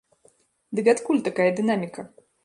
[0.79, 2.01] Дык адкуль такая дынаміка?